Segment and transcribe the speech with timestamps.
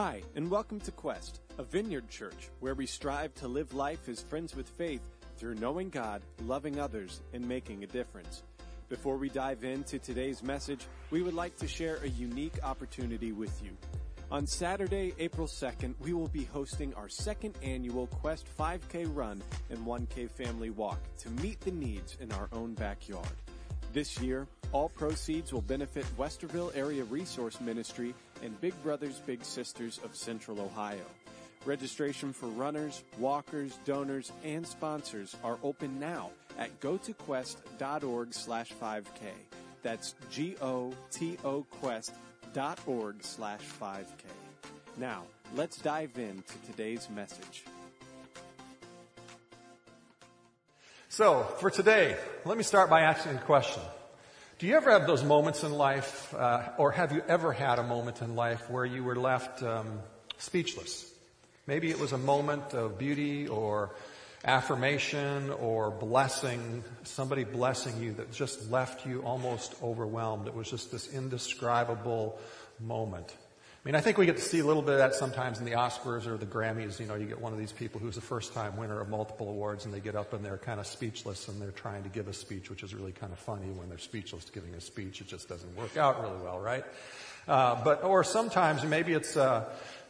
[0.00, 4.22] Hi, and welcome to Quest, a vineyard church where we strive to live life as
[4.22, 5.00] friends with faith
[5.36, 8.44] through knowing God, loving others, and making a difference.
[8.88, 13.60] Before we dive into today's message, we would like to share a unique opportunity with
[13.60, 13.76] you.
[14.30, 19.84] On Saturday, April 2nd, we will be hosting our second annual Quest 5K run and
[19.84, 23.26] 1K family walk to meet the needs in our own backyard.
[23.92, 30.00] This year, all proceeds will benefit Westerville Area Resource Ministry and Big Brothers Big Sisters
[30.04, 31.04] of Central Ohio.
[31.64, 39.04] Registration for runners, walkers, donors, and sponsors are open now at gotoquest.org slash 5K.
[39.82, 44.06] That's G-O-T-O quest.org slash 5K.
[44.96, 45.22] Now,
[45.54, 47.64] let's dive into today's message.
[51.08, 53.82] So, for today, let me start by asking a question.
[54.58, 57.84] Do you ever have those moments in life, uh, or have you ever had a
[57.84, 60.00] moment in life where you were left um,
[60.38, 61.08] speechless?
[61.68, 63.94] Maybe it was a moment of beauty or
[64.44, 70.48] affirmation or blessing, somebody blessing you that just left you almost overwhelmed.
[70.48, 72.36] It was just this indescribable
[72.80, 73.32] moment.
[73.88, 75.70] Mean, I think we get to see a little bit of that sometimes in the
[75.70, 77.00] Oscars or the Grammys.
[77.00, 79.48] You know, you get one of these people who's a first time winner of multiple
[79.48, 82.28] awards and they get up and they're kind of speechless and they're trying to give
[82.28, 85.22] a speech, which is really kind of funny when they're speechless giving a speech.
[85.22, 86.84] It just doesn't work out really well, right?
[87.48, 89.64] Uh, but, or sometimes maybe it's, uh,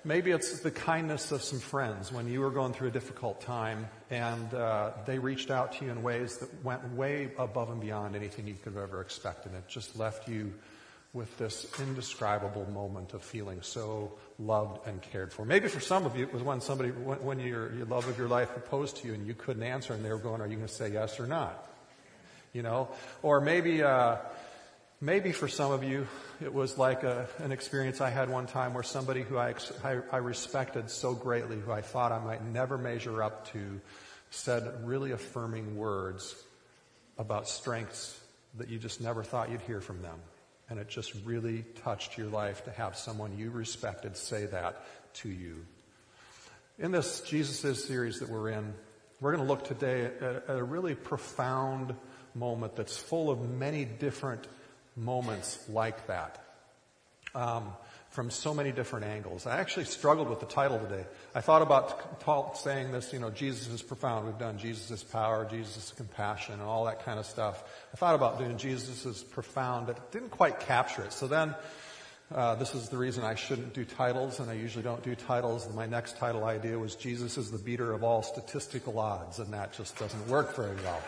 [0.05, 3.89] maybe it's the kindness of some friends when you were going through a difficult time
[4.11, 8.17] and uh, they reached out to you in ways that went way above and beyond
[8.17, 9.55] anything you could have ever expected.
[9.55, 10.53] It just left you
[11.15, 15.45] with this indescribable moment of feeling so loved and cared for.
[15.45, 18.19] Maybe for some of you, it was when somebody, when, when your, your love of
[18.19, 20.57] your life proposed to you and you couldn't answer and they were going, are you
[20.57, 21.67] going to say yes or not?
[22.53, 22.89] You know?
[23.23, 24.17] Or maybe, uh,
[25.01, 26.07] maybe for some of you,
[26.43, 29.99] it was like a, an experience I had one time where somebody who I, I,
[30.13, 33.81] I respected so greatly, who I thought I might never measure up to,
[34.31, 36.35] said really affirming words
[37.17, 38.21] about strengths
[38.59, 40.19] that you just never thought you'd hear from them.
[40.71, 44.85] And it just really touched your life to have someone you respected say that
[45.15, 45.65] to you.
[46.79, 48.75] In this Jesus is series that we're in,
[49.21, 51.95] we're going to look today at, a really profound
[52.35, 54.47] moment that's full of many different
[54.95, 56.45] moments like that.
[57.35, 57.73] Um,
[58.19, 59.47] from so many different angles.
[59.47, 61.05] I actually struggled with the title today.
[61.37, 64.27] I thought about saying this, you know, Jesus is profound.
[64.27, 67.63] We've done Jesus is power, Jesus is compassion, and all that kind of stuff.
[67.95, 71.13] I thought about doing Jesus is profound, but it didn't quite capture it.
[71.13, 71.55] So then,
[72.35, 75.73] uh, this is the reason I shouldn't do titles, and I usually don't do titles.
[75.73, 79.75] My next title idea was Jesus is the beater of all statistical odds, and that
[79.75, 81.01] just doesn't work very well.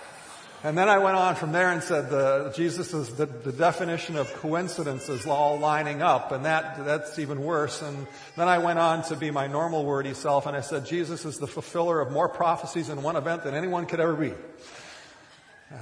[0.62, 4.16] And then I went on from there and said the, Jesus is the, the definition
[4.16, 7.81] of coincidence is all lining up, and that, that's even worse.
[7.81, 8.06] And
[8.37, 11.38] then I went on to be my normal wordy self, and I said Jesus is
[11.38, 14.34] the fulfiller of more prophecies in one event than anyone could ever be.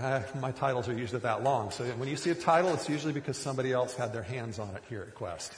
[0.01, 3.13] Uh, my titles are usually that long, so when you see a title, it's usually
[3.13, 5.55] because somebody else had their hands on it here at Quest.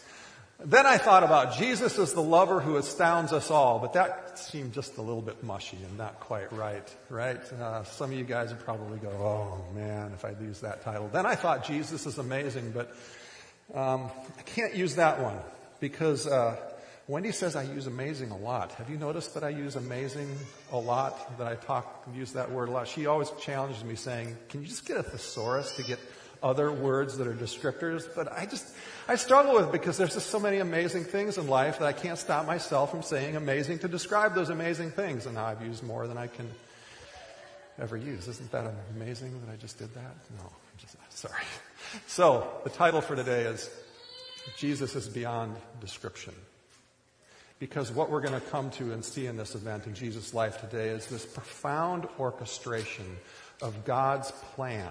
[0.63, 4.75] Then I thought about Jesus as the lover who astounds us all, but that seemed
[4.75, 7.41] just a little bit mushy and not quite right, right?
[7.53, 11.09] Uh, some of you guys would probably go, oh man, if I'd use that title.
[11.11, 12.95] Then I thought Jesus is amazing, but
[13.73, 15.39] um, I can't use that one
[15.81, 16.57] because uh,
[17.09, 18.73] Wendy says I use amazing a lot.
[18.73, 20.29] Have you noticed that I use amazing
[20.73, 21.39] a lot?
[21.39, 22.87] That I talk, use that word a lot.
[22.87, 25.99] She always challenges me saying, can you just get a thesaurus to get
[26.43, 28.67] other words that are descriptors, but I just,
[29.09, 31.93] I struggle with it because there's just so many amazing things in life that I
[31.93, 35.27] can't stop myself from saying amazing to describe those amazing things.
[35.27, 36.49] And now I've used more than I can
[37.79, 38.29] ever use.
[38.29, 40.15] Isn't that amazing that I just did that?
[40.39, 41.45] No, I'm just, sorry.
[42.07, 43.71] So, the title for today is
[44.57, 46.35] Jesus is Beyond Description.
[47.59, 50.61] Because what we're going to come to and see in this event in Jesus' life
[50.61, 53.05] today is this profound orchestration
[53.61, 54.91] of God's plan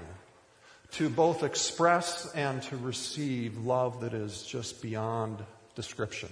[0.91, 5.37] to both express and to receive love that is just beyond
[5.75, 6.29] description.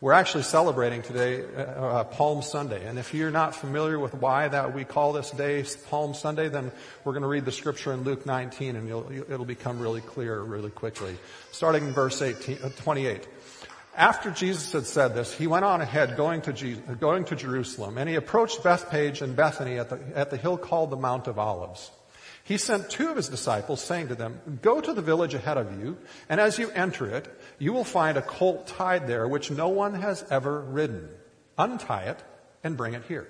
[0.00, 4.48] We're actually celebrating today uh, uh, Palm Sunday, and if you're not familiar with why
[4.48, 6.72] that we call this day Palm Sunday, then
[7.04, 8.90] we're going to read the scripture in Luke 19, and
[9.30, 11.16] it'll become really clear really quickly.
[11.52, 13.26] Starting in verse 18, uh, 28.
[13.96, 17.96] After Jesus had said this, he went on ahead, going to, Jesus, going to Jerusalem,
[17.96, 21.38] and he approached Bethphage and Bethany at the, at the hill called the Mount of
[21.38, 21.90] Olives.
[22.44, 25.80] He sent two of his disciples, saying to them, Go to the village ahead of
[25.80, 25.96] you,
[26.28, 27.26] and as you enter it,
[27.58, 31.08] you will find a colt tied there which no one has ever ridden.
[31.56, 32.22] Untie it
[32.62, 33.28] and bring it here.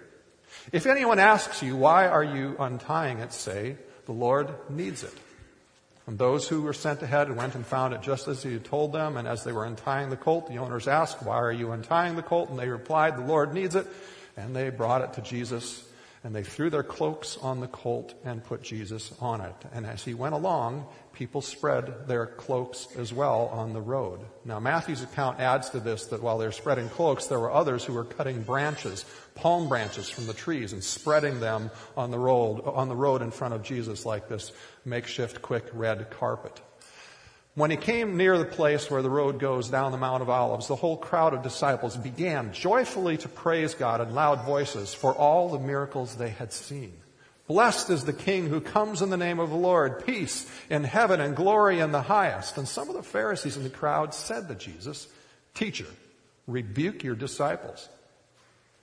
[0.72, 3.32] If anyone asks you, Why are you untying it?
[3.32, 3.76] say,
[4.06, 5.14] The Lord needs it.
[6.06, 8.92] And those who were sent ahead went and found it just as he had told
[8.92, 9.16] them.
[9.16, 12.22] And as they were untying the colt, the owners asked, Why are you untying the
[12.22, 12.50] colt?
[12.50, 13.86] And they replied, The Lord needs it.
[14.36, 15.84] And they brought it to Jesus.
[16.24, 19.54] And they threw their cloaks on the colt and put Jesus on it.
[19.74, 24.20] And as he went along, people spread their cloaks as well on the road.
[24.42, 27.92] Now Matthew's account adds to this that while they're spreading cloaks, there were others who
[27.92, 29.04] were cutting branches,
[29.34, 33.30] palm branches from the trees and spreading them on the road, on the road in
[33.30, 34.50] front of Jesus like this
[34.86, 36.58] makeshift quick red carpet.
[37.54, 40.66] When he came near the place where the road goes down the Mount of Olives,
[40.66, 45.48] the whole crowd of disciples began joyfully to praise God in loud voices for all
[45.48, 46.92] the miracles they had seen.
[47.46, 51.20] Blessed is the King who comes in the name of the Lord, peace in heaven
[51.20, 52.58] and glory in the highest.
[52.58, 55.06] And some of the Pharisees in the crowd said to Jesus,
[55.52, 55.86] Teacher,
[56.48, 57.88] rebuke your disciples.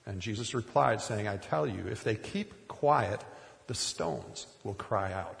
[0.06, 3.22] And Jesus replied, saying, I tell you, if they keep quiet,
[3.66, 5.40] the stones will cry out.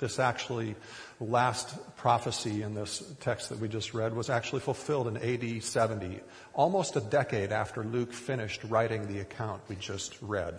[0.00, 0.76] This actually,
[1.20, 6.20] last prophecy in this text that we just read was actually fulfilled in AD 70,
[6.54, 10.58] almost a decade after Luke finished writing the account we just read.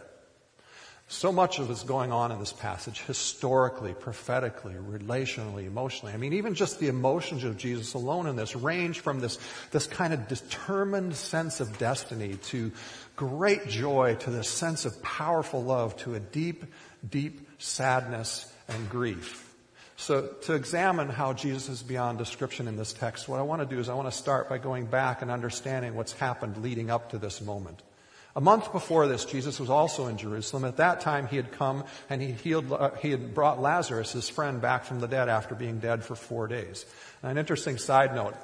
[1.07, 6.13] So much of is going on in this passage, historically, prophetically, relationally, emotionally.
[6.13, 9.39] I mean, even just the emotions of Jesus alone in this range from this,
[9.71, 12.71] this kind of determined sense of destiny to
[13.15, 16.63] great joy to this sense of powerful love to a deep,
[17.09, 19.47] deep sadness and grief.
[19.97, 23.67] So to examine how Jesus is beyond description in this text, what I want to
[23.67, 27.11] do is I want to start by going back and understanding what's happened leading up
[27.11, 27.81] to this moment.
[28.35, 30.63] A month before this, Jesus was also in Jerusalem.
[30.63, 34.29] At that time, he had come and he healed, uh, he had brought Lazarus, his
[34.29, 36.85] friend, back from the dead after being dead for four days.
[37.23, 38.35] an interesting side note.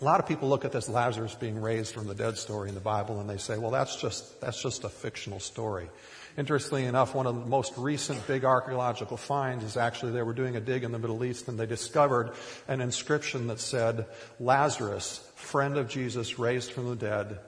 [0.00, 2.74] A lot of people look at this Lazarus being raised from the dead story in
[2.74, 5.88] the Bible and they say, well, that's just, that's just a fictional story.
[6.36, 10.56] Interestingly enough, one of the most recent big archaeological finds is actually they were doing
[10.56, 12.32] a dig in the Middle East and they discovered
[12.68, 14.06] an inscription that said,
[14.38, 17.38] Lazarus, friend of Jesus raised from the dead,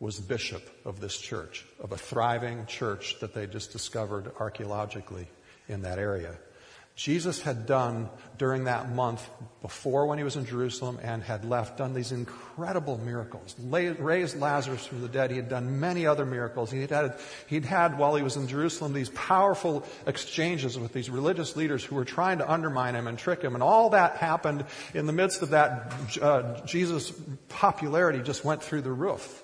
[0.00, 5.28] was bishop of this church, of a thriving church that they just discovered archaeologically
[5.68, 6.36] in that area.
[6.94, 9.26] Jesus had done during that month
[9.62, 13.54] before when he was in Jerusalem and had left, done these incredible miracles.
[13.58, 15.30] Raised Lazarus from the dead.
[15.30, 16.70] He had done many other miracles.
[16.70, 21.56] He'd had, he'd had, while he was in Jerusalem, these powerful exchanges with these religious
[21.56, 23.54] leaders who were trying to undermine him and trick him.
[23.54, 27.12] And all that happened in the midst of that, uh, Jesus'
[27.48, 29.41] popularity just went through the roof.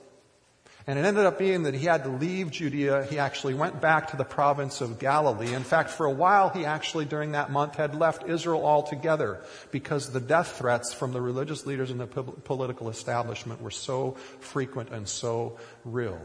[0.89, 3.05] And it ended up being that he had to leave Judea.
[3.11, 5.53] He actually went back to the province of Galilee.
[5.53, 10.11] In fact, for a while, he actually, during that month, had left Israel altogether because
[10.11, 15.07] the death threats from the religious leaders and the political establishment were so frequent and
[15.07, 16.19] so real.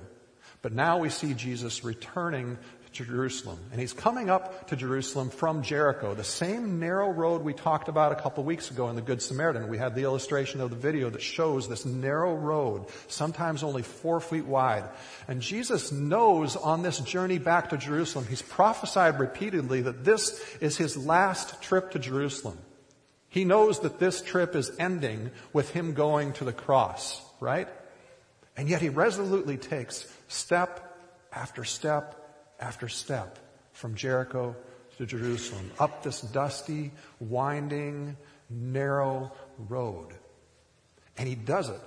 [0.62, 2.58] But now we see Jesus returning
[2.94, 3.58] Jerusalem.
[3.72, 8.12] And he's coming up to Jerusalem from Jericho, the same narrow road we talked about
[8.12, 9.68] a couple weeks ago in the Good Samaritan.
[9.68, 14.20] We had the illustration of the video that shows this narrow road, sometimes only four
[14.20, 14.84] feet wide.
[15.28, 20.78] And Jesus knows on this journey back to Jerusalem, he's prophesied repeatedly that this is
[20.78, 22.58] his last trip to Jerusalem.
[23.30, 27.68] He knows that this trip is ending with him going to the cross, right?
[28.56, 31.00] And yet he resolutely takes step
[31.32, 32.23] after step
[32.60, 33.40] after step
[33.74, 34.56] from Jericho
[34.98, 38.16] to Jerusalem, up this dusty, winding,
[38.50, 40.14] narrow road.
[41.18, 41.82] And he does it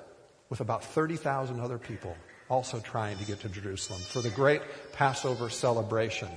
[0.48, 2.16] with about 30,000 other people
[2.48, 6.28] also trying to get to Jerusalem for the great Passover celebration.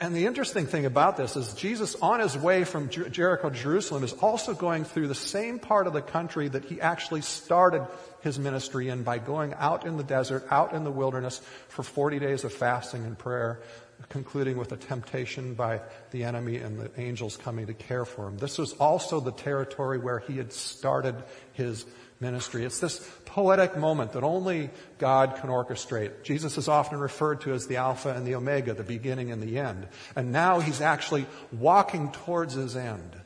[0.00, 4.02] And the interesting thing about this is Jesus, on his way from Jericho to Jerusalem,
[4.02, 7.86] is also going through the same part of the country that he actually started
[8.24, 12.18] his ministry in by going out in the desert, out in the wilderness for 40
[12.18, 13.60] days of fasting and prayer,
[14.08, 18.38] concluding with a temptation by the enemy and the angels coming to care for him.
[18.38, 21.14] This was also the territory where he had started
[21.52, 21.84] his
[22.18, 22.64] ministry.
[22.64, 26.22] It's this poetic moment that only God can orchestrate.
[26.22, 29.58] Jesus is often referred to as the Alpha and the Omega, the beginning and the
[29.58, 29.86] end.
[30.16, 33.20] And now he's actually walking towards his end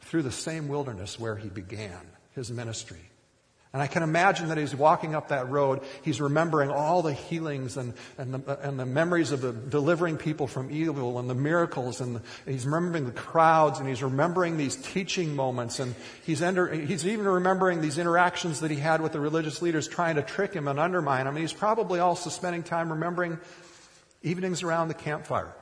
[0.00, 2.00] through the same wilderness where he began
[2.34, 3.09] his ministry.
[3.72, 7.76] And I can imagine that he's walking up that road, he's remembering all the healings
[7.76, 12.00] and, and, the, and the memories of the delivering people from evil and the miracles,
[12.00, 17.06] and, the, he's remembering the crowds, and he's remembering these teaching moments, and he's, he's
[17.06, 20.66] even remembering these interactions that he had with the religious leaders trying to trick him
[20.66, 21.36] and undermine him.
[21.36, 23.38] And he's probably also spending time remembering
[24.22, 25.54] evenings around the campfire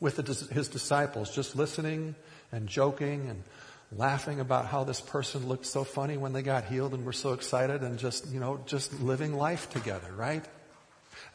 [0.00, 2.14] with the, his disciples, just listening
[2.52, 3.42] and joking and
[3.96, 7.32] laughing about how this person looked so funny when they got healed and were so
[7.32, 10.44] excited and just, you know, just living life together, right?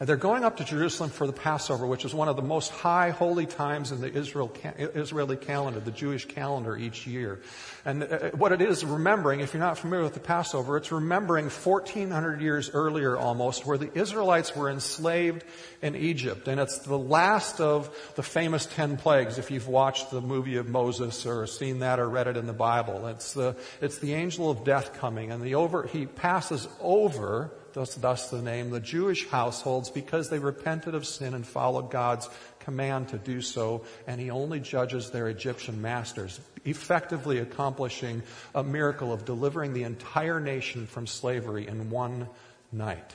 [0.00, 2.70] And they're going up to Jerusalem for the Passover, which is one of the most
[2.70, 7.40] high holy times in the Israel, Israeli calendar, the Jewish calendar each year.
[7.84, 11.46] And uh, what it is remembering, if you're not familiar with the Passover, it's remembering
[11.46, 15.42] 1400 years earlier almost, where the Israelites were enslaved
[15.82, 16.46] in Egypt.
[16.46, 20.68] And it's the last of the famous 10 plagues, if you've watched the movie of
[20.68, 23.08] Moses or seen that or read it in the Bible.
[23.08, 27.94] It's the, it's the angel of death coming and the over, he passes over thus,
[27.94, 32.28] thus the name, the Jewish households, because they repented of sin and followed God's
[32.60, 38.22] command to do so, and he only judges their Egyptian masters, effectively accomplishing
[38.54, 42.28] a miracle of delivering the entire nation from slavery in one
[42.72, 43.14] night.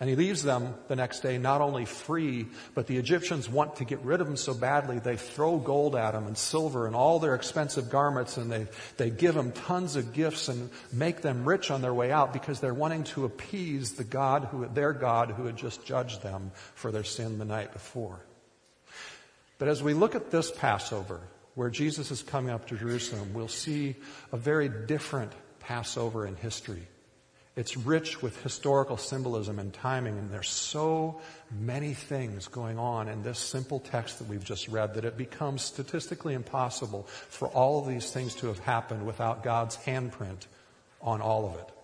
[0.00, 3.84] And he leaves them the next day not only free, but the Egyptians want to
[3.84, 7.18] get rid of him so badly they throw gold at him and silver and all
[7.18, 11.72] their expensive garments and they, they give him tons of gifts and make them rich
[11.72, 15.46] on their way out because they're wanting to appease the God who, their God who
[15.46, 18.20] had just judged them for their sin the night before.
[19.58, 21.20] But as we look at this Passover,
[21.56, 23.96] where Jesus is coming up to Jerusalem, we'll see
[24.30, 26.86] a very different Passover in history.
[27.58, 33.24] It's rich with historical symbolism and timing, and there's so many things going on in
[33.24, 37.88] this simple text that we've just read that it becomes statistically impossible for all of
[37.88, 40.46] these things to have happened without God's handprint
[41.02, 41.77] on all of it.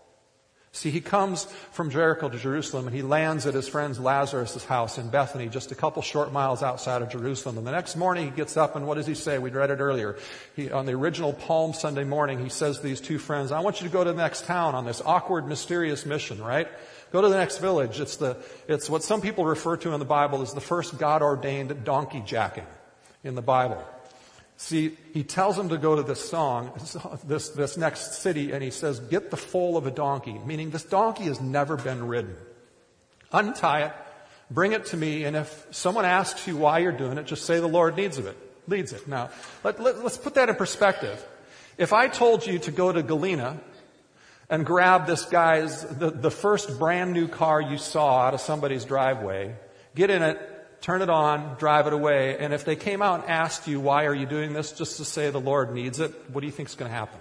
[0.75, 4.99] See, he comes from Jericho to Jerusalem and he lands at his friend Lazarus' house
[4.99, 7.59] in Bethany, just a couple short miles outside of Jerusalem.
[7.59, 9.39] And the next morning he gets up and what does he say?
[9.39, 10.17] We read it earlier.
[10.57, 13.81] He, on the original Palm Sunday morning, he says to these two friends, I want
[13.81, 16.67] you to go to the next town on this awkward, mysterious mission, right?
[17.13, 18.01] Go to the next village.
[18.01, 21.23] It's the, it's what some people refer to in the Bible as the first God
[21.23, 22.67] ordained donkey jacking
[23.23, 23.81] in the Bible.
[24.57, 26.73] See, he tells them to go to this song,
[27.25, 30.85] this, this next city, and he says, get the foal of a donkey, meaning this
[30.85, 32.37] donkey has never been ridden.
[33.33, 33.93] Untie it,
[34.51, 37.59] bring it to me, and if someone asks you why you're doing it, just say
[37.59, 38.37] the Lord needs of it,
[38.69, 39.09] leads it.
[39.09, 39.31] Now,
[39.65, 41.25] let, let, let's put that in perspective.
[41.77, 43.59] If I told you to go to Galena
[44.49, 48.85] and grab this guy's, the, the first brand new car you saw out of somebody's
[48.85, 49.57] driveway,
[49.97, 50.54] get in it,
[50.85, 54.05] turn it on, drive it away, and if they came out and asked you, why
[54.05, 54.71] are you doing this?
[54.71, 57.19] Just to say the Lord needs it, what do you think is going to happen?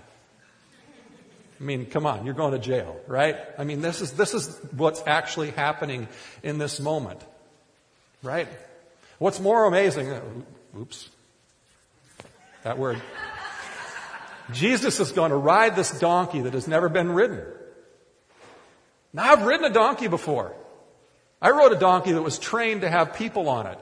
[1.61, 3.37] I mean, come on, you're going to jail, right?
[3.57, 6.09] I mean, this is, this is what's actually happening
[6.43, 7.21] in this moment,
[8.21, 8.49] right?
[9.17, 10.21] What's more amazing, uh,
[10.77, 11.07] oops,
[12.63, 13.01] that word.
[14.51, 17.41] Jesus is going to ride this donkey that has never been ridden.
[19.13, 20.53] Now I've ridden a donkey before.
[21.43, 23.77] I rode a donkey that was trained to have people on it.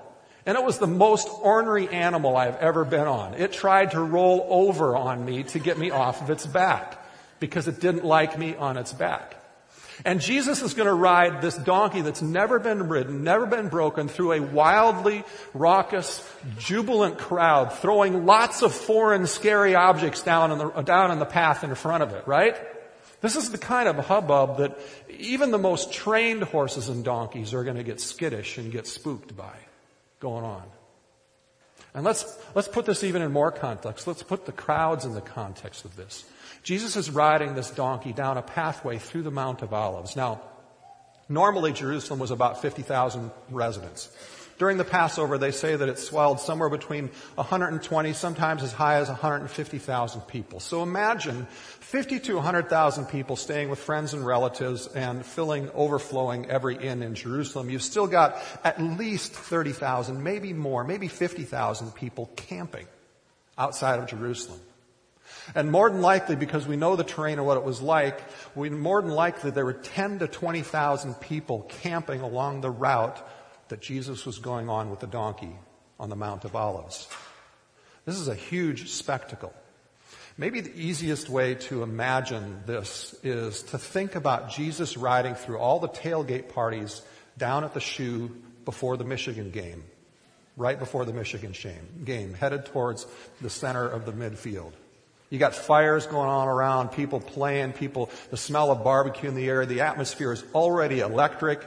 [0.48, 3.36] And it was the most ornery animal I've ever been on.
[3.36, 6.98] It tried to roll over on me to get me off of its back
[7.40, 9.36] because it didn't like me on its back.
[10.04, 14.08] And Jesus is going to ride this donkey that's never been ridden, never been broken
[14.08, 16.28] through a wildly raucous,
[16.58, 21.64] jubilant crowd, throwing lots of foreign, scary objects down in the, down in the path
[21.64, 22.56] in front of it, right?
[23.22, 24.78] This is the kind of hubbub that
[25.10, 29.38] even the most trained horses and donkeys are going to get skittish and get spooked
[29.38, 29.56] by
[30.20, 30.64] going on.
[31.94, 34.08] And let's, let's put this even in more context.
[34.08, 36.24] Let's put the crowds in the context of this.
[36.64, 40.16] Jesus is riding this donkey down a pathway through the Mount of Olives.
[40.16, 40.42] Now,
[41.28, 44.10] normally Jerusalem was about 50,000 residents.
[44.62, 49.08] During the Passover, they say that it swelled somewhere between 120, sometimes as high as
[49.08, 50.60] 150,000 people.
[50.60, 51.48] So imagine
[51.80, 57.16] 50 to 100,000 people staying with friends and relatives and filling, overflowing every inn in
[57.16, 57.72] Jerusalem.
[57.72, 62.86] You've still got at least 30,000, maybe more, maybe 50,000 people camping
[63.58, 64.60] outside of Jerusalem.
[65.56, 68.22] And more than likely, because we know the terrain and what it was like,
[68.54, 73.20] we more than likely there were 10 to 20,000 people camping along the route
[73.72, 75.56] that Jesus was going on with the donkey
[75.98, 77.08] on the Mount of Olives.
[78.06, 79.54] This is a huge spectacle.
[80.38, 85.80] Maybe the easiest way to imagine this is to think about Jesus riding through all
[85.80, 87.02] the tailgate parties
[87.38, 88.36] down at the shoe
[88.66, 89.84] before the Michigan game,
[90.58, 91.54] right before the Michigan
[92.04, 93.08] game, headed towards
[93.40, 94.74] the center of the midfield.
[95.30, 99.48] You got fires going on around, people playing, people, the smell of barbecue in the
[99.48, 99.66] air.
[99.66, 101.62] The atmosphere is already electric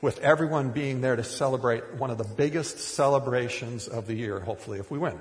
[0.00, 4.78] with everyone being there to celebrate one of the biggest celebrations of the year, hopefully,
[4.78, 5.18] if we win.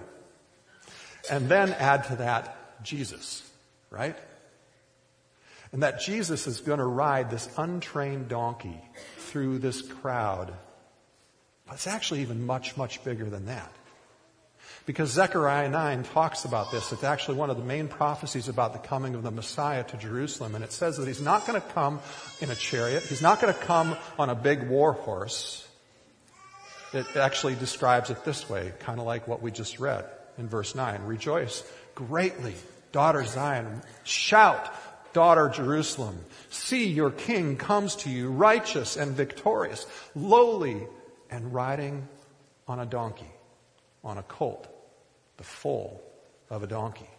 [1.30, 3.48] And then add to that Jesus,
[3.90, 4.16] right?
[5.72, 8.82] And that Jesus is going to ride this untrained donkey
[9.18, 10.54] through this crowd.
[11.66, 13.72] But it's actually even much, much bigger than that.
[14.88, 16.94] Because Zechariah 9 talks about this.
[16.94, 20.56] It's actually one of the main prophecies about the coming of the Messiah to Jerusalem.
[20.56, 22.00] And it says that he's not going to come
[22.40, 23.04] in a chariot.
[23.04, 25.68] He's not going to come on a big war horse.
[26.94, 30.06] It actually describes it this way, kind of like what we just read
[30.38, 31.04] in verse 9.
[31.04, 32.56] Rejoice greatly,
[32.94, 33.82] daughter Zion.
[34.06, 34.74] Shout,
[35.12, 36.18] daughter Jerusalem.
[36.50, 40.88] See, your king comes to you, righteous and victorious, lowly
[41.30, 42.08] and riding
[42.70, 43.30] on a donkey,
[44.02, 44.76] on a colt
[45.38, 46.04] the foal
[46.50, 47.10] of a donkey.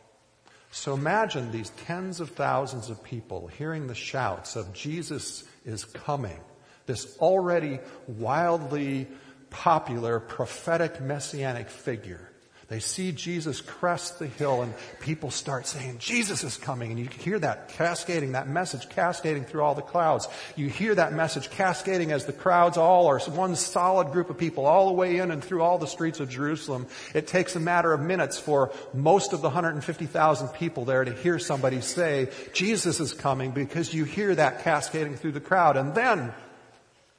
[0.70, 6.38] So imagine these tens of thousands of people hearing the shouts of Jesus is coming,
[6.86, 9.08] this already wildly
[9.50, 12.27] popular prophetic messianic figure
[12.68, 16.90] they see Jesus crest the hill and people start saying, Jesus is coming.
[16.90, 20.28] And you hear that cascading, that message cascading through all the clouds.
[20.54, 24.66] You hear that message cascading as the crowds all are one solid group of people
[24.66, 26.86] all the way in and through all the streets of Jerusalem.
[27.14, 31.38] It takes a matter of minutes for most of the 150,000 people there to hear
[31.38, 35.78] somebody say, Jesus is coming because you hear that cascading through the crowd.
[35.78, 36.34] And then,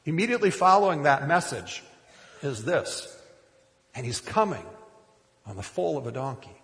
[0.06, 1.82] immediately following that message
[2.44, 3.18] is this.
[3.96, 4.64] And he's coming
[5.50, 6.56] on the foal of a donkey.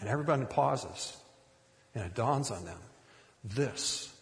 [0.00, 1.16] And everybody pauses
[1.94, 2.78] and it dawns on them.
[3.44, 4.12] This,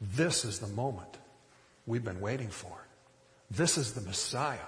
[0.00, 1.16] this is the moment
[1.86, 2.86] we've been waiting for.
[3.50, 4.58] This is the Messiah.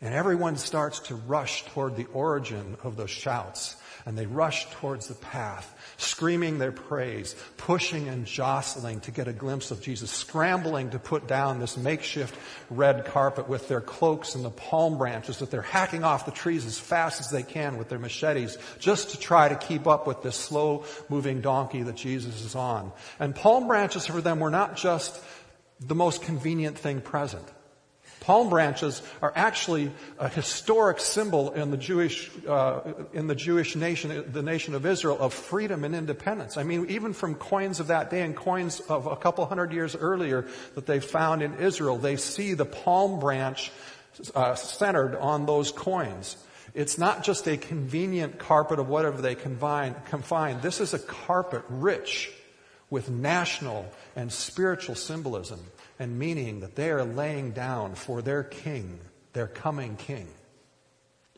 [0.00, 5.08] And everyone starts to rush toward the origin of those shouts and they rush towards
[5.08, 10.90] the path, screaming their praise, pushing and jostling to get a glimpse of Jesus, scrambling
[10.90, 15.50] to put down this makeshift red carpet with their cloaks and the palm branches that
[15.50, 19.18] they're hacking off the trees as fast as they can with their machetes, just to
[19.18, 22.92] try to keep up with this slow moving donkey that Jesus is on.
[23.18, 25.22] And palm branches for them were not just
[25.80, 27.46] the most convenient thing present.
[28.24, 32.80] Palm branches are actually a historic symbol in the Jewish, uh,
[33.12, 36.56] in the Jewish nation, the nation of Israel, of freedom and independence.
[36.56, 39.94] I mean, even from coins of that day and coins of a couple hundred years
[39.94, 43.70] earlier that they found in Israel, they see the palm branch
[44.34, 46.38] uh, centered on those coins.
[46.72, 50.62] It's not just a convenient carpet of whatever they confine, confine.
[50.62, 52.32] This is a carpet rich
[52.88, 53.84] with national
[54.16, 55.60] and spiritual symbolism
[55.98, 58.98] and meaning that they are laying down for their king,
[59.32, 60.28] their coming king.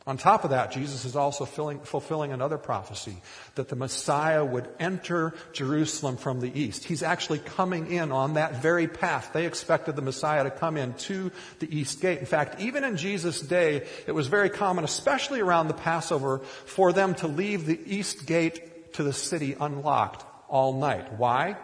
[0.07, 3.21] On top of that, Jesus is also filling, fulfilling another prophecy
[3.55, 6.85] that the Messiah would enter Jerusalem from the east.
[6.85, 9.31] He's actually coming in on that very path.
[9.33, 12.19] They expected the Messiah to come in to the east gate.
[12.19, 16.93] In fact, even in Jesus' day, it was very common, especially around the Passover, for
[16.93, 21.11] them to leave the east gate to the city unlocked all night.
[21.17, 21.57] Why?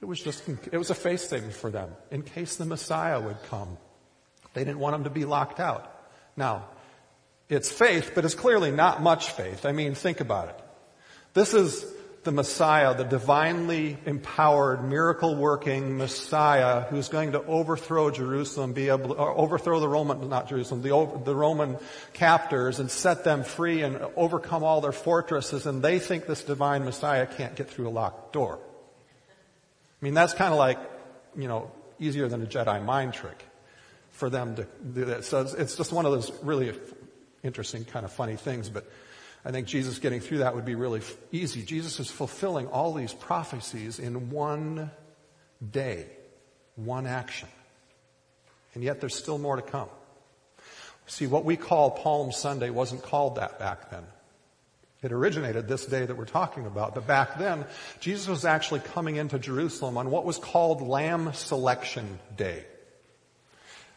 [0.00, 3.42] It was just, it was a face thing for them in case the Messiah would
[3.44, 3.78] come.
[4.52, 5.90] They didn't want him to be locked out.
[6.36, 6.66] Now,
[7.48, 9.66] it's faith, but it's clearly not much faith.
[9.66, 10.60] I mean, think about it.
[11.34, 11.84] This is
[12.24, 19.14] the Messiah, the divinely empowered, miracle working Messiah who's going to overthrow Jerusalem, be able
[19.14, 21.76] to, overthrow the Roman, not Jerusalem, the, the Roman
[22.14, 25.66] captors and set them free and overcome all their fortresses.
[25.66, 28.58] And they think this divine Messiah can't get through a locked door.
[30.04, 30.78] I mean, that's kind of like,
[31.34, 33.42] you know, easier than a Jedi mind trick
[34.10, 35.24] for them to do that.
[35.24, 36.74] So it's, just one of those really
[37.42, 38.86] interesting, kind of funny things, but
[39.46, 41.00] I think Jesus getting through that would be really
[41.32, 41.62] easy.
[41.62, 44.90] Jesus is fulfilling all these prophecies in one
[45.70, 46.04] day,
[46.76, 47.48] one action.
[48.74, 49.88] And yet there's still more to come.
[51.06, 54.04] See, what we call Palm Sunday wasn't called that back then.
[55.04, 57.66] It originated this day that we're talking about, but back then,
[58.00, 62.64] Jesus was actually coming into Jerusalem on what was called Lamb Selection Day.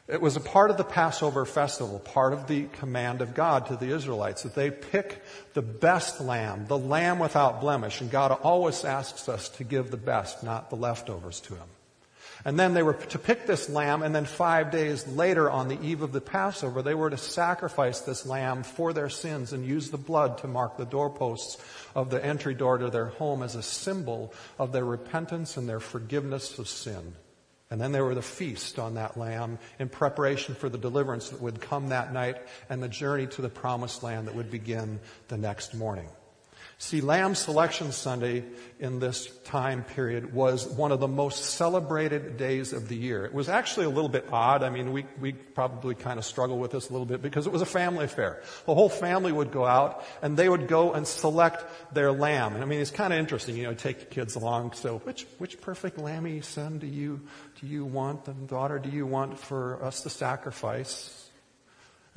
[0.10, 3.78] It was a part of the Passover festival, part of the command of God to
[3.78, 8.84] the Israelites that they pick the best lamb, the lamb without blemish, and God always
[8.84, 11.67] asks us to give the best, not the leftovers to Him.
[12.47, 15.81] And then they were to pick this lamb, and then five days later, on the
[15.81, 19.89] eve of the Passover, they were to sacrifice this lamb for their sins and use
[19.89, 21.57] the blood to mark the doorposts
[21.93, 25.81] of the entry door to their home as a symbol of their repentance and their
[25.81, 27.15] forgiveness of sin.
[27.69, 31.41] And then there were to feast on that lamb in preparation for the deliverance that
[31.41, 32.38] would come that night
[32.69, 36.07] and the journey to the promised land that would begin the next morning.
[36.79, 38.43] See, Lamb Selection Sunday
[38.79, 43.25] in this time period was one of the most celebrated days of the year.
[43.25, 44.61] It was actually a little bit odd.
[44.61, 47.51] I mean, we, we probably kind of struggle with this a little bit because it
[47.51, 48.43] was a family affair.
[48.67, 52.53] The whole family would go out and they would go and select their lamb.
[52.53, 54.73] And I mean, it's kind of interesting, you know, take your kids along.
[54.73, 57.21] So which, which perfect lammy son do you,
[57.59, 61.26] do you want and daughter do you want for us to sacrifice?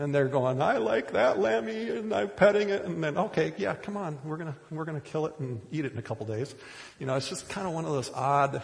[0.01, 3.75] And they're going, I like that lammy, and I'm petting it, and then, okay, yeah,
[3.75, 6.55] come on, we're gonna, we're gonna kill it and eat it in a couple days.
[6.99, 8.63] You know, it's just kind of one of those odd,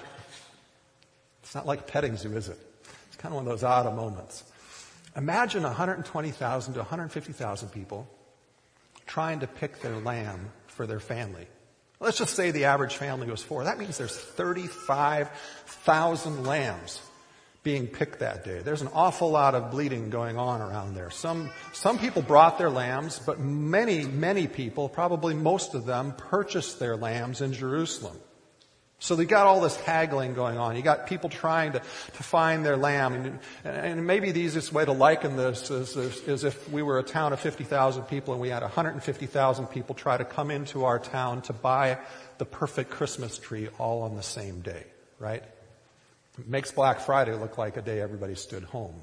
[1.42, 2.59] it's not like petting zoo, is it?
[3.09, 4.44] It's kind of one of those odd moments.
[5.14, 8.09] Imagine 120,000 to 150,000 people
[9.07, 11.46] trying to pick their lamb for their family.
[12.01, 13.64] Let's just say the average family was four.
[13.64, 17.03] That means there's 35,000 lambs
[17.66, 18.61] being picked that day.
[18.61, 21.11] There's an awful lot of bleeding going on around there.
[21.11, 26.79] Some, some people brought their lambs, but many, many people, probably most of them, purchased
[26.79, 28.16] their lambs in Jerusalem.
[29.00, 30.76] So they got all this haggling going on.
[30.76, 33.14] You got people trying to, to find their lamb.
[33.14, 37.00] And, and maybe the easiest way to liken this is, is, is if we were
[37.00, 41.00] a town of 50,000 people and we had 150,000 people try to come into our
[41.00, 41.98] town to buy
[42.38, 44.85] the perfect Christmas tree all on the same day,
[45.18, 45.42] right?
[46.44, 48.94] Makes Black Friday look like a day everybody stood home,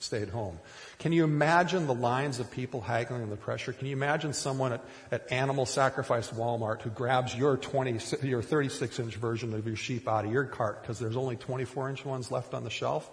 [0.00, 0.58] stayed home.
[0.98, 3.72] Can you imagine the lines of people haggling and the pressure?
[3.72, 8.98] Can you imagine someone at, at Animal Sacrifice Walmart who grabs your 20, your 36
[8.98, 12.30] inch version of your sheep out of your cart because there's only 24 inch ones
[12.30, 13.08] left on the shelf?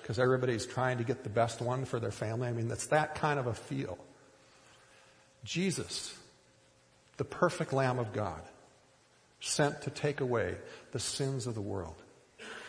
[0.00, 2.48] Because everybody's trying to get the best one for their family.
[2.48, 3.98] I mean, that's that kind of a feel.
[5.44, 6.16] Jesus,
[7.18, 8.40] the perfect Lamb of God,
[9.40, 10.56] sent to take away
[10.92, 12.02] the sins of the world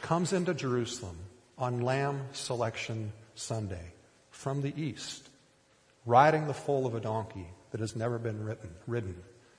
[0.01, 1.17] comes into Jerusalem
[1.57, 3.93] on Lamb Selection Sunday
[4.31, 5.29] from the east,
[6.05, 9.15] riding the foal of a donkey that has never been written, ridden.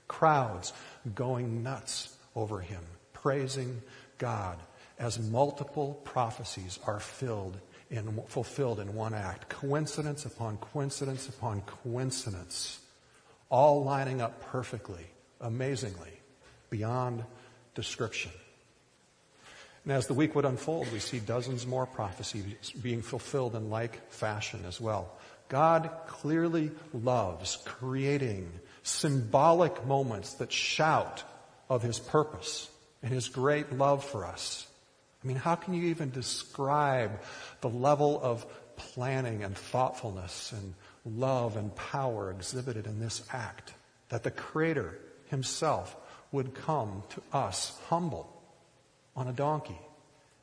[0.09, 0.73] Crowds
[1.15, 3.83] going nuts over him, praising
[4.19, 4.59] God
[4.99, 7.59] as multiple prophecies are filled
[7.91, 9.49] in, fulfilled in one act.
[9.49, 12.81] Coincidence upon coincidence upon coincidence,
[13.49, 15.07] all lining up perfectly,
[15.41, 16.13] amazingly,
[16.71, 17.25] beyond
[17.75, 18.33] description.
[19.85, 24.11] And as the week would unfold, we see dozens more prophecies being fulfilled in like
[24.11, 25.11] fashion as well.
[25.49, 28.51] God clearly loves creating
[28.83, 31.25] symbolic moments that shout
[31.69, 32.71] of His purpose
[33.03, 34.67] and His great love for us.
[35.25, 37.21] I mean, how can you even describe
[37.61, 43.73] the level of planning and thoughtfulness and love and power exhibited in this act?
[44.11, 44.99] That the Creator
[45.31, 45.97] Himself
[46.33, 48.40] would come to us humble
[49.21, 49.79] on a donkey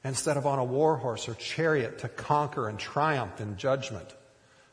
[0.03, 4.15] instead of on a war horse or chariot to conquer and triumph in judgment.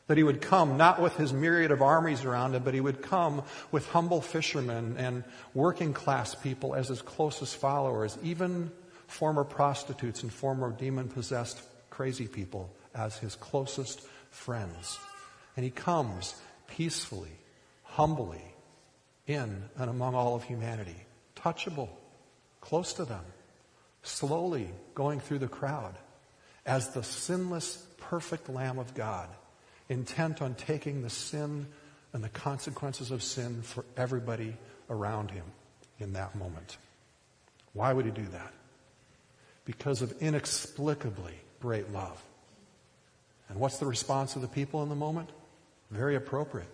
[0.07, 3.01] That he would come not with his myriad of armies around him, but he would
[3.01, 3.41] come
[3.71, 5.23] with humble fishermen and
[5.55, 8.71] working class people as his closest followers, even
[9.07, 14.99] former prostitutes and former demon possessed crazy people as his closest friends.
[15.57, 16.35] And he comes
[16.67, 17.31] peacefully,
[17.81, 18.43] humbly
[19.25, 21.89] in and among all of humanity, touchable,
[22.61, 23.25] close to them
[24.05, 25.95] slowly going through the crowd
[26.65, 29.29] as the sinless, perfect Lamb of God,
[29.89, 31.67] intent on taking the sin
[32.13, 34.55] and the consequences of sin for everybody
[34.89, 35.45] around him
[35.99, 36.77] in that moment.
[37.73, 38.53] Why would he do that?
[39.65, 42.21] Because of inexplicably great love.
[43.49, 45.29] And what's the response of the people in the moment?
[45.91, 46.69] Very appropriate.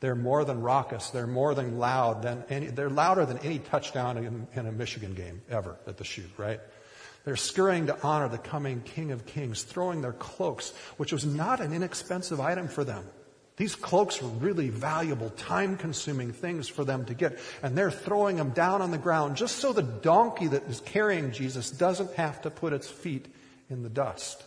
[0.00, 1.10] They're more than raucous.
[1.10, 5.14] They're more than loud than any, they're louder than any touchdown in, in a Michigan
[5.14, 6.60] game ever at the Shoe, right?
[7.24, 11.60] They're scurrying to honor the coming King of Kings, throwing their cloaks, which was not
[11.60, 13.04] an inexpensive item for them.
[13.56, 17.38] These cloaks were really valuable, time consuming things for them to get.
[17.62, 21.30] And they're throwing them down on the ground just so the donkey that is carrying
[21.30, 23.32] Jesus doesn't have to put its feet
[23.70, 24.42] in the dust.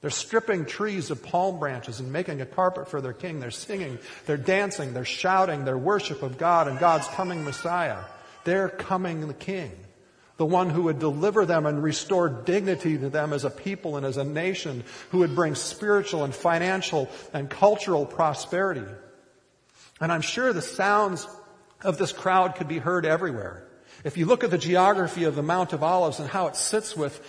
[0.00, 3.38] They're stripping trees of palm branches and making a carpet for their king.
[3.38, 7.98] They're singing, they're dancing, they're shouting their worship of God and God's coming Messiah.
[8.44, 9.72] They're coming the king
[10.38, 14.06] the one who would deliver them and restore dignity to them as a people and
[14.06, 18.86] as a nation, who would bring spiritual and financial and cultural prosperity.
[20.00, 21.26] And I'm sure the sounds
[21.82, 23.67] of this crowd could be heard everywhere.
[24.04, 26.96] If you look at the geography of the Mount of Olives and how it sits
[26.96, 27.20] with,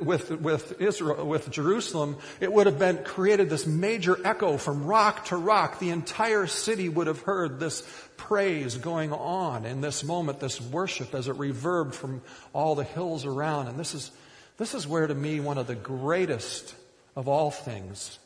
[0.00, 5.26] with, with Israel, with Jerusalem, it would have been created this major echo from rock
[5.26, 5.78] to rock.
[5.78, 7.82] The entire city would have heard this
[8.16, 13.24] praise going on in this moment, this worship as it reverbed from all the hills
[13.24, 13.68] around.
[13.68, 14.10] And this is,
[14.56, 16.74] this is where to me one of the greatest
[17.14, 18.18] of all things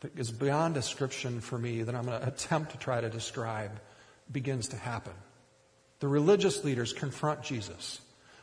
[0.00, 3.70] that is beyond description for me that I'm going to attempt to try to describe
[4.30, 5.12] begins to happen.
[6.02, 8.00] The religious leaders confront Jesus.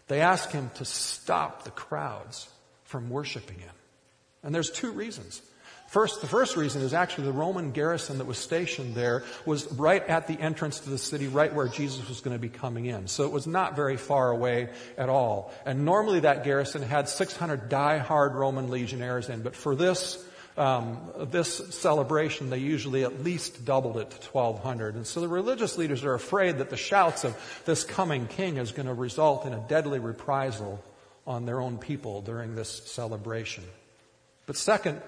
[0.07, 2.47] They ask him to stop the crowds
[2.85, 3.73] from worshiping him.
[4.43, 5.41] And there's two reasons.
[5.89, 10.01] First, the first reason is actually the Roman garrison that was stationed there was right
[10.07, 13.07] at the entrance to the city, right where Jesus was going to be coming in.
[13.07, 15.51] So it was not very far away at all.
[15.65, 20.25] And normally that garrison had 600 die-hard Roman legionnaires in, but for this,
[20.59, 20.99] um,
[21.31, 24.95] this celebration, they usually at least doubled it to 1,200.
[24.95, 28.73] And so the religious leaders are afraid that the shouts of this coming king is
[28.73, 30.83] going to result in a deadly reprisal
[31.25, 33.63] on their own people during this celebration.
[34.45, 35.01] But second,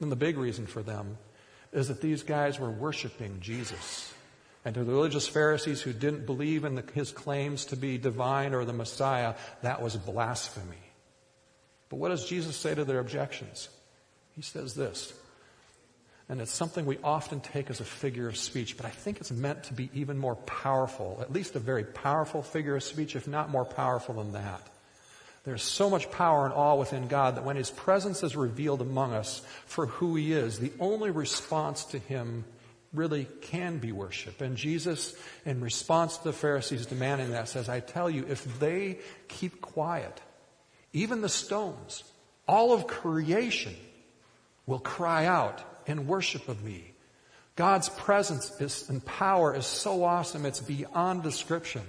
[0.00, 1.18] and the big reason for them
[1.72, 4.12] is that these guys were worshiping Jesus.
[4.64, 8.54] And to the religious Pharisees who didn't believe in the, his claims to be divine
[8.54, 10.76] or the Messiah, that was blasphemy.
[11.88, 13.68] But what does Jesus say to their objections?
[14.34, 15.12] He says this,
[16.28, 19.30] and it's something we often take as a figure of speech, but I think it's
[19.30, 23.28] meant to be even more powerful, at least a very powerful figure of speech, if
[23.28, 24.66] not more powerful than that.
[25.44, 29.12] There's so much power and awe within God that when His presence is revealed among
[29.12, 32.44] us for who He is, the only response to Him
[32.92, 34.40] really can be worship.
[34.40, 35.14] And Jesus,
[35.44, 40.20] in response to the Pharisees demanding that, says, I tell you, if they keep quiet,
[40.92, 42.04] even the stones,
[42.46, 43.74] all of creation
[44.66, 46.92] will cry out in worship of me.
[47.56, 51.82] God's presence is, and power is so awesome, it's beyond description.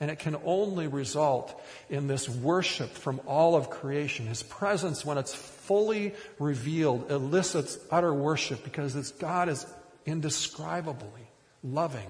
[0.00, 1.60] And it can only result
[1.90, 4.26] in this worship from all of creation.
[4.26, 9.66] His presence, when it's fully revealed, elicits utter worship because it's God is
[10.06, 11.28] indescribably
[11.62, 12.08] loving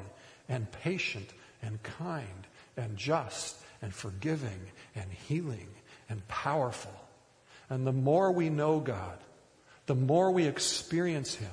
[0.48, 1.28] and patient
[1.62, 4.60] and kind and just and forgiving
[4.94, 5.68] and healing
[6.08, 6.94] and powerful.
[7.68, 9.18] And the more we know God,
[9.90, 11.50] the more we experience Him,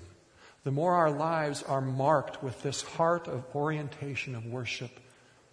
[0.64, 4.92] the more our lives are marked with this heart of orientation of worship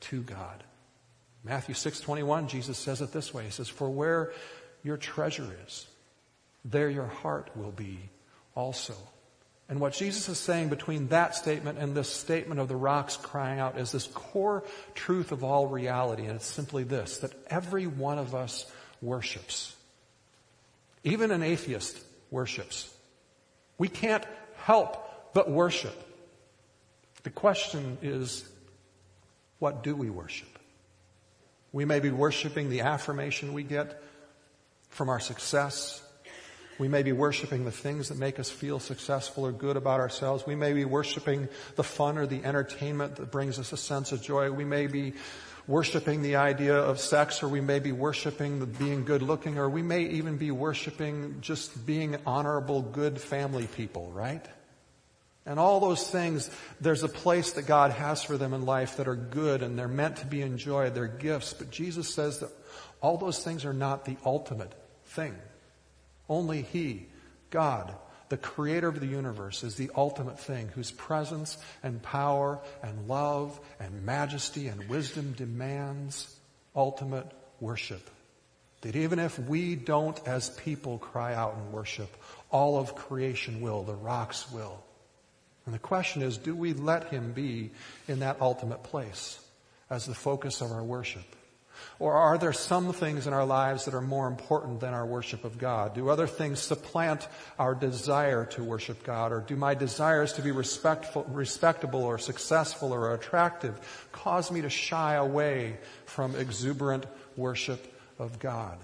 [0.01, 0.63] to God.
[1.45, 3.45] Matthew 6:21 Jesus says it this way.
[3.45, 4.35] He says, "For where
[4.83, 5.87] your treasure is,
[6.63, 8.11] there your heart will be
[8.55, 8.93] also."
[9.71, 13.61] And what Jesus is saying between that statement and this statement of the rocks crying
[13.61, 14.63] out is this core
[14.95, 16.27] truth of all reality.
[16.27, 18.71] And it's simply this, that every one of us
[19.01, 19.75] worships.
[21.03, 22.04] Even an atheist
[22.35, 22.93] worships.
[23.79, 24.25] We can't
[24.57, 25.95] help but worship.
[27.23, 28.47] The question is,
[29.61, 30.49] what do we worship?
[31.73, 34.03] We may be worshiping the affirmation we get
[34.91, 36.03] from our success.
[36.79, 40.45] We may be worshiping the things that make us feel successful or good about ourselves.
[40.45, 44.21] We may be worshiping the fun or the entertainment that brings us a sense of
[44.21, 44.51] joy.
[44.51, 45.15] We may be
[45.67, 49.69] worshiping the idea of sex, or we may be worshiping the being good looking, or
[49.69, 54.45] we may even be worshiping just being honorable, good family people, right?
[55.47, 56.51] And all those things,
[56.81, 59.89] there's a place that God has for them in life that are good and they're
[59.89, 60.95] meant to be enjoyed.
[60.95, 61.53] They're gifts.
[61.53, 62.51] But Jesus says that
[63.03, 64.73] all those things are not the ultimate
[65.05, 65.35] thing.
[66.31, 67.09] Only He,
[67.51, 67.95] God,
[68.35, 73.61] the creator of the universe, is the ultimate thing whose presence and power and love
[73.79, 76.35] and majesty and wisdom demands
[76.75, 78.11] ultimate worship.
[78.81, 82.11] That even if we don't as people cry out and worship,
[82.51, 84.83] all of creation will, the rocks will.
[85.65, 87.71] And the question is, do we let him be
[88.09, 89.39] in that ultimate place
[89.89, 91.37] as the focus of our worship?
[92.01, 95.45] Or are there some things in our lives that are more important than our worship
[95.45, 95.95] of God?
[95.95, 97.29] Do other things supplant
[97.59, 99.31] our desire to worship God?
[99.31, 104.71] Or do my desires to be respectful, respectable or successful or attractive cause me to
[104.71, 108.79] shy away from exuberant worship of God?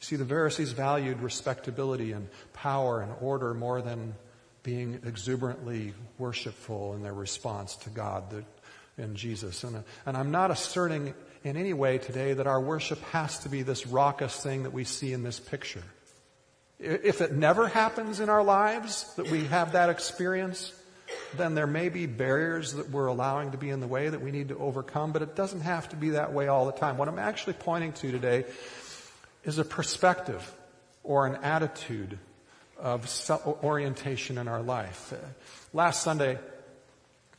[0.00, 4.14] See, the Pharisees valued respectability and power and order more than
[4.62, 8.44] being exuberantly worshipful in their response to God
[8.98, 9.62] and Jesus.
[9.62, 13.62] And, and I'm not asserting in any way today that our worship has to be
[13.62, 15.82] this raucous thing that we see in this picture.
[16.78, 20.72] If it never happens in our lives that we have that experience,
[21.36, 24.30] then there may be barriers that we're allowing to be in the way that we
[24.30, 26.96] need to overcome, but it doesn't have to be that way all the time.
[26.96, 28.44] What I'm actually pointing to today
[29.44, 30.50] is a perspective
[31.02, 32.18] or an attitude
[32.78, 33.06] of
[33.62, 35.12] orientation in our life.
[35.72, 36.38] Last Sunday,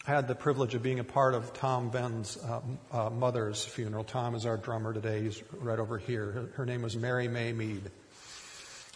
[0.08, 2.62] I had the privilege of being a part of Tom Ven's uh,
[2.92, 4.04] uh, mother's funeral.
[4.04, 5.22] Tom is our drummer today.
[5.22, 6.32] He's right over here.
[6.32, 7.84] Her, her name was Mary May Mead.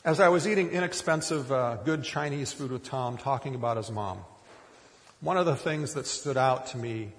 [0.03, 4.17] As I was eating inexpensive, uh, good Chinese food with Tom, talking about his mom,
[5.21, 7.11] one of the things that stood out to me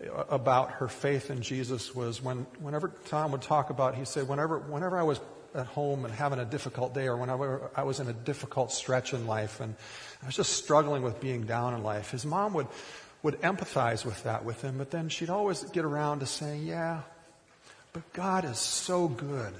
[0.00, 4.26] uh, about her faith in Jesus was when, whenever Tom would talk about, he said,
[4.26, 5.20] whenever, whenever I was
[5.54, 9.12] at home and having a difficult day or whenever I was in a difficult stretch
[9.12, 9.74] in life and
[10.22, 12.68] I was just struggling with being down in life, his mom would
[13.24, 17.00] would empathize with that with him, but then she'd always get around to saying, yeah,
[17.92, 19.54] but God is so good.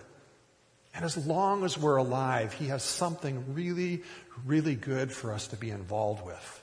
[0.94, 4.02] And as long as we're alive, He has something really,
[4.44, 6.62] really good for us to be involved with.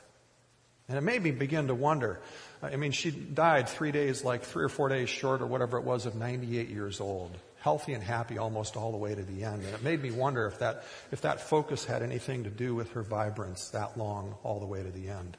[0.87, 2.19] And it made me begin to wonder.
[2.61, 5.83] I mean, she died three days, like three or four days short or whatever it
[5.83, 7.31] was of 98 years old.
[7.59, 9.63] Healthy and happy almost all the way to the end.
[9.63, 12.91] And it made me wonder if that, if that focus had anything to do with
[12.91, 15.37] her vibrance that long all the way to the end.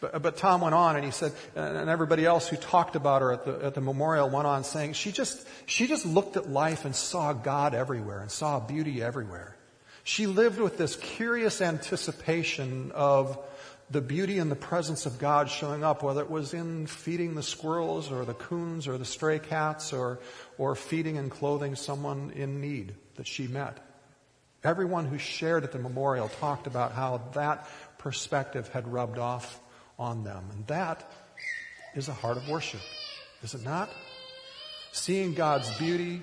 [0.00, 3.32] But, but Tom went on and he said, and everybody else who talked about her
[3.32, 6.84] at the, at the memorial went on saying, she just, she just looked at life
[6.84, 9.56] and saw God everywhere and saw beauty everywhere.
[10.04, 13.38] She lived with this curious anticipation of
[13.90, 17.42] the beauty and the presence of God showing up, whether it was in feeding the
[17.42, 20.18] squirrels or the coons or the stray cats or,
[20.56, 23.78] or feeding and clothing someone in need that she met.
[24.64, 27.68] Everyone who shared at the memorial talked about how that
[28.02, 29.60] perspective had rubbed off
[29.98, 30.44] on them.
[30.52, 31.10] And that
[31.94, 32.80] is a heart of worship,
[33.42, 33.88] is it not?
[34.92, 36.22] Seeing God's beauty,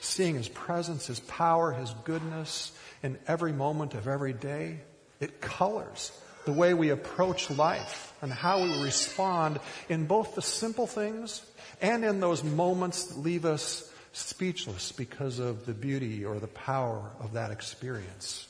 [0.00, 4.80] seeing His presence, His power, His goodness in every moment of every day,
[5.20, 6.12] it colors
[6.46, 9.60] the way we approach life and how we respond
[9.90, 11.44] in both the simple things
[11.82, 17.10] and in those moments that leave us speechless because of the beauty or the power
[17.20, 18.48] of that experience.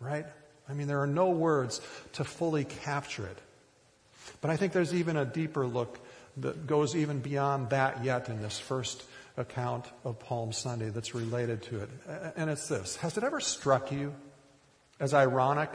[0.00, 0.26] Right?
[0.68, 1.80] I mean, there are no words
[2.14, 3.38] to fully capture it.
[4.40, 5.98] But I think there's even a deeper look
[6.38, 9.02] that goes even beyond that yet in this first
[9.36, 11.90] account of Palm Sunday that's related to it.
[12.36, 12.96] And it's this.
[12.96, 14.14] Has it ever struck you
[15.00, 15.70] as ironic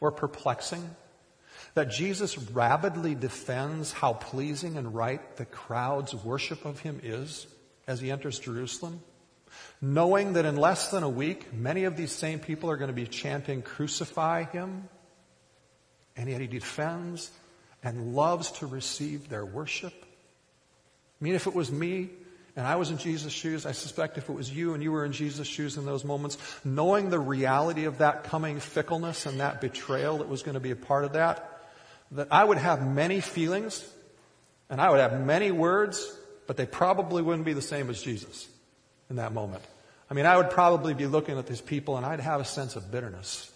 [0.00, 0.88] or perplexing
[1.74, 7.46] that Jesus rabidly defends how pleasing and right the crowd's worship of him is
[7.86, 9.02] as he enters Jerusalem?
[9.86, 12.94] Knowing that in less than a week, many of these same people are going to
[12.94, 14.88] be chanting, Crucify him.
[16.16, 17.30] And yet he defends
[17.82, 19.92] and loves to receive their worship.
[19.92, 22.08] I mean, if it was me
[22.56, 25.04] and I was in Jesus' shoes, I suspect if it was you and you were
[25.04, 29.60] in Jesus' shoes in those moments, knowing the reality of that coming fickleness and that
[29.60, 31.60] betrayal that was going to be a part of that,
[32.12, 33.86] that I would have many feelings
[34.70, 36.10] and I would have many words,
[36.46, 38.48] but they probably wouldn't be the same as Jesus
[39.10, 39.62] in that moment.
[40.10, 42.76] I mean, I would probably be looking at these people and I'd have a sense
[42.76, 43.50] of bitterness.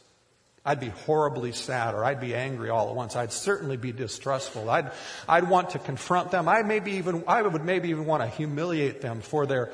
[0.65, 3.17] I'd be horribly sad or I'd be angry all at once.
[3.17, 4.69] I'd certainly be distrustful.
[4.69, 4.93] I'd,
[5.29, 6.49] I'd want to confront them.
[6.49, 9.67] I maybe even, I would maybe even want to humiliate them for their,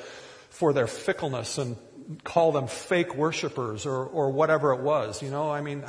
[0.50, 1.76] for their fickleness and
[2.22, 5.22] call them fake worshipers or, or whatever it was.
[5.22, 5.84] You know, I mean,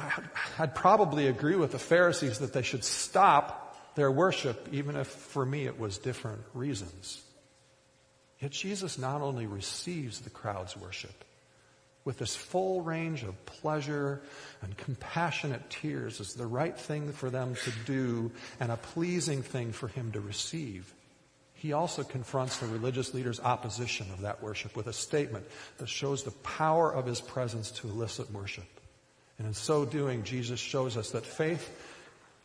[0.57, 5.45] I'd probably agree with the Pharisees that they should stop their worship, even if for
[5.45, 7.21] me it was different reasons.
[8.39, 11.23] Yet Jesus not only receives the crowd's worship,
[12.03, 14.21] with this full range of pleasure
[14.61, 19.71] and compassionate tears is the right thing for them to do and a pleasing thing
[19.71, 20.93] for him to receive.
[21.55, 25.45] He also confronts the religious leaders' opposition of that worship with a statement
[25.79, 28.65] that shows the power of his presence to elicit worship.
[29.39, 31.67] And in so doing, Jesus shows us that faith,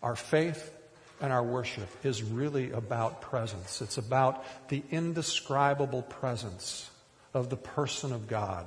[0.02, 0.74] our faith,
[1.20, 3.82] and our worship is really about presence.
[3.82, 6.90] It's about the indescribable presence
[7.34, 8.66] of the person of God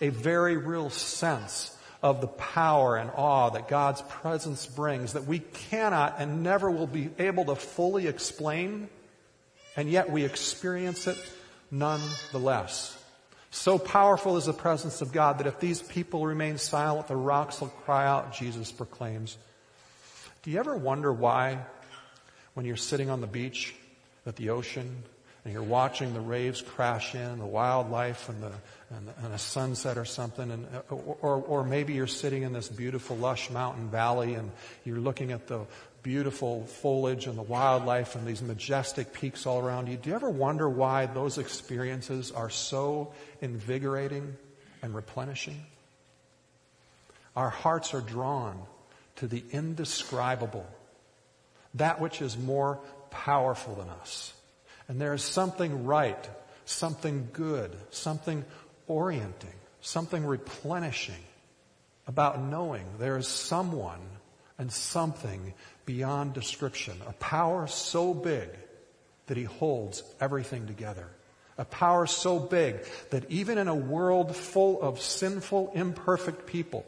[0.00, 5.38] a very real sense of the power and awe that God's presence brings that we
[5.38, 8.88] cannot and never will be able to fully explain,
[9.76, 11.18] and yet we experience it
[11.70, 12.98] nonetheless.
[13.50, 17.60] So powerful is the presence of God that if these people remain silent, the rocks
[17.60, 19.38] will cry out, Jesus proclaims.
[20.42, 21.60] Do you ever wonder why,
[22.54, 23.74] when you're sitting on the beach
[24.26, 25.02] at the ocean
[25.44, 28.52] and you're watching the waves crash in, the wildlife and the
[28.96, 32.68] and, and a sunset or something, and, uh, or, or maybe you're sitting in this
[32.68, 34.50] beautiful, lush mountain valley and
[34.84, 35.60] you're looking at the
[36.02, 39.96] beautiful foliage and the wildlife and these majestic peaks all around you.
[39.96, 44.36] Do you ever wonder why those experiences are so invigorating
[44.82, 45.64] and replenishing?
[47.34, 48.62] Our hearts are drawn
[49.16, 50.66] to the indescribable,
[51.74, 54.32] that which is more powerful than us.
[54.88, 56.28] And there is something right,
[56.64, 58.44] something good, something
[58.86, 61.22] orienting, something replenishing
[62.06, 64.00] about knowing there is someone
[64.58, 65.54] and something
[65.86, 68.48] beyond description, a power so big
[69.26, 71.08] that he holds everything together.
[71.56, 76.84] A power so big that even in a world full of sinful, imperfect people,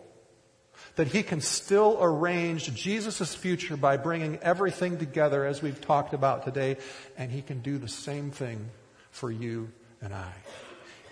[0.96, 6.44] that he can still arrange Jesus' future by bringing everything together as we've talked about
[6.44, 6.76] today,
[7.16, 8.70] and he can do the same thing
[9.10, 9.70] for you
[10.00, 10.32] and I.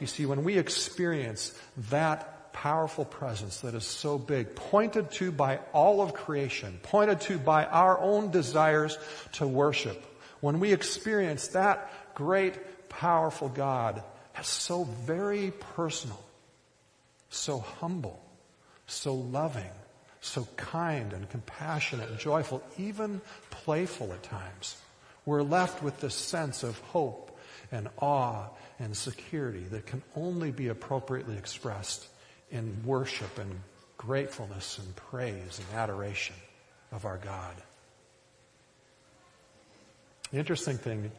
[0.01, 1.59] You see, when we experience
[1.91, 7.39] that powerful presence that is so big, pointed to by all of creation, pointed to
[7.39, 8.97] by our own desires
[9.33, 10.03] to worship.
[10.41, 14.03] When we experience that great, powerful God
[14.37, 16.23] as so very personal,
[17.29, 18.24] so humble,
[18.87, 19.71] so loving,
[20.21, 23.21] so kind and compassionate and joyful, even
[23.51, 24.77] playful at times,
[25.27, 27.39] we're left with this sense of hope
[27.73, 28.47] and awe
[28.79, 32.07] and security that can only be appropriately expressed
[32.51, 33.51] in worship and
[33.97, 36.37] gratefulness and praise and adoration
[36.93, 37.55] of our God.
[40.31, 41.11] The interesting thing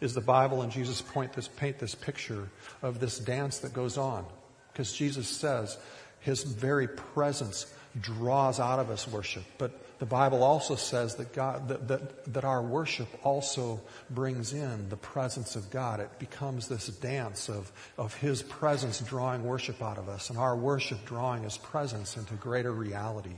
[0.00, 2.48] is the Bible and Jesus point this, paint this picture
[2.82, 4.24] of this dance that goes on.
[4.72, 5.78] Because Jesus says
[6.24, 7.66] his very presence
[8.00, 9.44] draws out of us worship.
[9.58, 14.88] But the Bible also says that God, that, that, that our worship also brings in
[14.88, 16.00] the presence of God.
[16.00, 20.56] It becomes this dance of, of His presence drawing worship out of us and our
[20.56, 23.36] worship drawing His presence into greater reality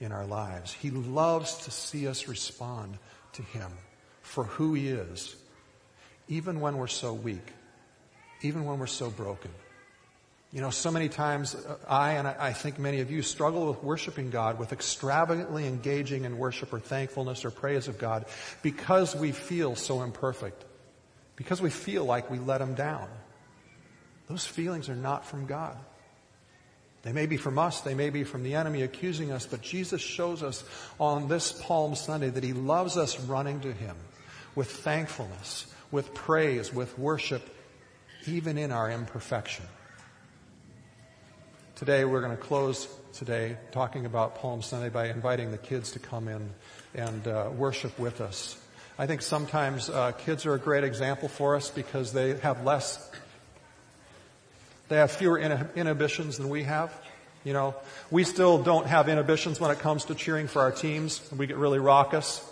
[0.00, 0.72] in our lives.
[0.72, 2.98] He loves to see us respond
[3.34, 3.70] to Him
[4.22, 5.36] for who He is,
[6.28, 7.52] even when we're so weak,
[8.42, 9.52] even when we're so broken.
[10.56, 13.82] You know, so many times uh, I and I think many of you struggle with
[13.82, 18.24] worshiping God, with extravagantly engaging in worship or thankfulness or praise of God
[18.62, 20.64] because we feel so imperfect,
[21.36, 23.06] because we feel like we let Him down.
[24.28, 25.76] Those feelings are not from God.
[27.02, 30.00] They may be from us, they may be from the enemy accusing us, but Jesus
[30.00, 30.64] shows us
[30.98, 33.96] on this Palm Sunday that He loves us running to Him
[34.54, 37.46] with thankfulness, with praise, with worship,
[38.26, 39.66] even in our imperfection.
[41.76, 45.98] Today, we're going to close today talking about Palm Sunday by inviting the kids to
[45.98, 46.48] come in
[46.94, 48.58] and uh, worship with us.
[48.98, 53.10] I think sometimes uh, kids are a great example for us because they have less,
[54.88, 56.98] they have fewer inhibitions than we have.
[57.44, 57.74] You know,
[58.10, 61.30] we still don't have inhibitions when it comes to cheering for our teams.
[61.30, 62.42] We get really raucous,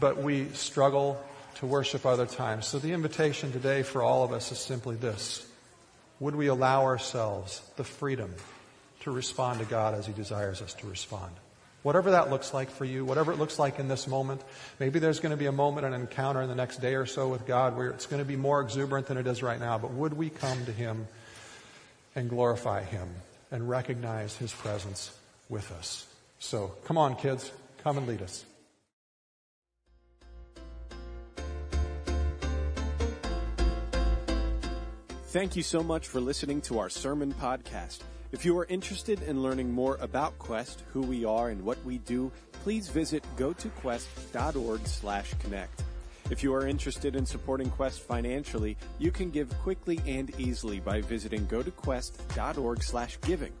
[0.00, 1.22] but we struggle
[1.56, 2.68] to worship other times.
[2.68, 5.46] So the invitation today for all of us is simply this.
[6.20, 8.32] Would we allow ourselves the freedom
[9.02, 11.32] to respond to God as He desires us to respond.
[11.82, 14.40] Whatever that looks like for you, whatever it looks like in this moment,
[14.78, 17.28] maybe there's going to be a moment, an encounter in the next day or so
[17.28, 19.78] with God where it's going to be more exuberant than it is right now.
[19.78, 21.08] But would we come to Him
[22.14, 23.08] and glorify Him
[23.50, 25.10] and recognize His presence
[25.48, 26.06] with us?
[26.38, 27.50] So come on, kids,
[27.82, 28.44] come and lead us.
[35.32, 38.00] Thank you so much for listening to our sermon podcast.
[38.32, 41.98] If you are interested in learning more about Quest, who we are and what we
[41.98, 42.32] do,
[42.64, 45.84] please visit gotoquest.org slash connect.
[46.30, 51.02] If you are interested in supporting Quest financially, you can give quickly and easily by
[51.02, 53.52] visiting gotoquest.org slash giving.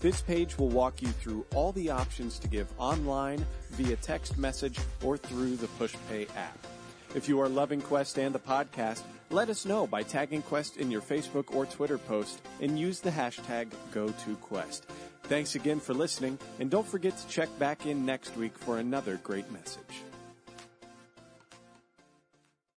[0.00, 4.78] This page will walk you through all the options to give online, via text message,
[5.02, 6.66] or through the PushPay app.
[7.14, 10.90] If you are loving Quest and the podcast, let us know by tagging Quest in
[10.90, 14.82] your Facebook or Twitter post and use the hashtag GoToQuest.
[15.24, 19.20] Thanks again for listening, and don't forget to check back in next week for another
[19.22, 20.07] great message.